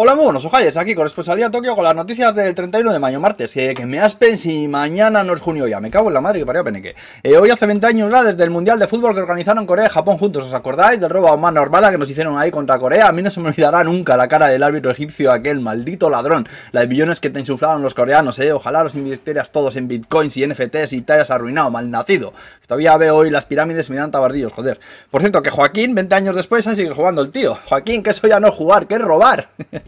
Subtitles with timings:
[0.00, 3.52] Hola, muy buenos ojalles, aquí corresponsalía Tokio con las noticias del 31 de mayo, martes,
[3.52, 6.38] que, que me aspen si mañana no es junio ya, me cago en la madre
[6.38, 6.94] que parió peneque.
[7.24, 9.88] Eh, hoy hace 20 años ya desde el Mundial de Fútbol que organizaron Corea y
[9.88, 13.08] Japón juntos, ¿os acordáis del robo a mano armada que nos hicieron ahí contra Corea?
[13.08, 16.46] A mí no se me olvidará nunca la cara del árbitro egipcio, aquel maldito ladrón,
[16.70, 20.36] la de millones que te insuflaron los coreanos, eh, ojalá los invirtieras todos en bitcoins
[20.36, 22.32] y NFTs y te hayas arruinado, malnacido.
[22.68, 24.78] Todavía veo hoy las pirámides me dan tabardillos, joder.
[25.10, 27.58] Por cierto, que Joaquín, 20 años después, sigue jugando el tío.
[27.66, 29.48] Joaquín, que eso ya no jugar, que es robar.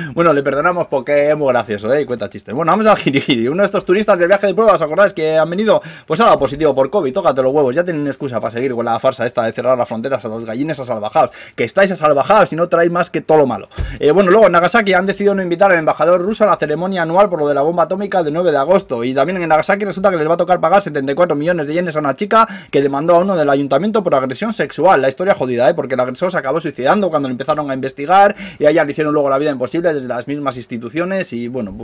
[0.13, 2.01] Bueno, le perdonamos porque es muy gracioso, ¿eh?
[2.01, 2.53] Y cuenta chistes.
[2.53, 3.47] Bueno, vamos al girigiri.
[3.47, 5.81] Uno de estos turistas de viaje de prueba, ¿os acordáis que han venido?
[6.05, 7.73] Pues dado positivo por COVID, tócate los huevos.
[7.73, 10.43] Ya tienen excusa para seguir con la farsa esta de cerrar las fronteras a los
[10.43, 11.31] gallines a salvajados.
[11.55, 13.69] Que estáis a salvajados y no traéis más que todo lo malo.
[13.99, 17.03] Eh, bueno, luego en Nagasaki han decidido no invitar al embajador ruso a la ceremonia
[17.03, 19.05] anual por lo de la bomba atómica del 9 de agosto.
[19.05, 21.95] Y también en Nagasaki resulta que les va a tocar pagar 74 millones de yenes
[21.95, 25.01] a una chica que demandó a uno del ayuntamiento por agresión sexual.
[25.01, 25.73] La historia jodida, ¿eh?
[25.73, 28.91] Porque el agresor se acabó suicidando cuando le empezaron a investigar y a ella le
[28.91, 31.75] hicieron luego la vida imposible desde las mismas instituciones y bueno.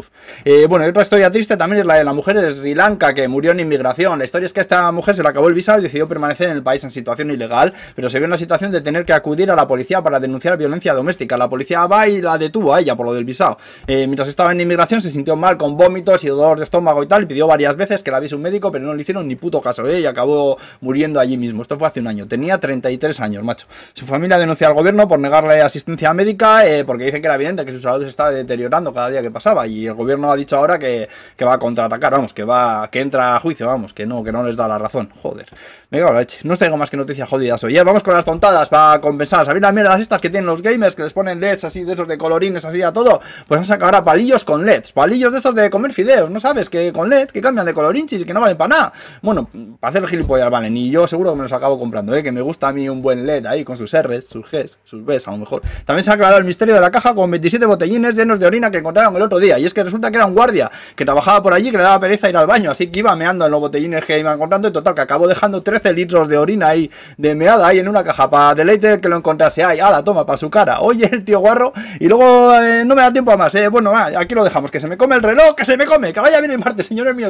[0.45, 3.27] Eh, bueno, otra historia triste también es la de la mujer de Sri Lanka que
[3.27, 4.19] murió en inmigración.
[4.19, 6.57] La historia es que esta mujer se le acabó el visado y decidió permanecer en
[6.57, 9.51] el país en situación ilegal, pero se vio en la situación de tener que acudir
[9.51, 11.37] a la policía para denunciar violencia doméstica.
[11.37, 13.57] La policía va y la detuvo a ella por lo del visado.
[13.87, 17.07] Eh, mientras estaba en inmigración se sintió mal con vómitos y dolor de estómago y
[17.07, 19.35] tal, y pidió varias veces que la viese un médico, pero no le hicieron ni
[19.35, 20.01] puto caso, ¿eh?
[20.01, 21.61] y acabó muriendo allí mismo.
[21.61, 22.27] Esto fue hace un año.
[22.27, 23.67] Tenía 33 años, macho.
[23.93, 27.65] Su familia denunció al gobierno por negarle asistencia médica eh, porque dice que era evidente
[27.65, 30.55] que su salud se estaba deteriorando cada día que pasaba y el gobierno ha dicho
[30.55, 34.05] ahora que, que, va a contraatacar, vamos, que va que entra a juicio, vamos, que
[34.05, 35.09] no, que no les da la razón.
[35.21, 35.47] Joder.
[35.89, 36.19] Me cago.
[36.43, 37.73] No os tengo más que noticias jodidas hoy.
[37.73, 39.45] Ya vamos con las tontadas para compensar.
[39.45, 42.07] ¿Sabéis las mierdas estas que tienen los gamers que les ponen LEDs así de esos
[42.07, 43.21] de colorines así a todo?
[43.47, 46.69] Pues han sacado ahora palillos con LEDs, palillos de esos de comer fideos, ¿no sabes?
[46.69, 48.93] Que con LED que cambian de colorinchis y que no valen para nada.
[49.21, 52.21] Bueno, para hacer el gilipollas valen y yo seguro que me los acabo comprando, ¿eh?
[52.21, 55.05] Que me gusta a mí un buen LED ahí con sus R's, sus G's, sus
[55.05, 55.61] B's a lo mejor.
[55.85, 58.71] También se ha aclarado el misterio de la caja con 27 botellines llenos de orina
[58.71, 59.59] que encontraron el otro día.
[59.59, 61.99] Y es que resulta que era un guardia que trabajaba por allí que le daba
[61.99, 62.71] pereza ir al baño.
[62.71, 64.67] Así que iba meando en los botellines que iba encontrando.
[64.67, 68.03] Y total, que acabó dejando 13 litros de orina ahí, de meada ahí en una
[68.03, 68.29] caja.
[68.29, 69.77] Para deleite que lo encontrase ahí.
[69.77, 70.81] la toma, para su cara.
[70.81, 71.73] Oye, el tío guarro.
[71.99, 73.53] Y luego eh, no me da tiempo a más.
[73.55, 73.67] Eh.
[73.69, 74.71] Bueno, aquí lo dejamos.
[74.71, 76.13] Que se me come el reloj, que se me come.
[76.13, 77.25] Que vaya bien el martes, señores míos.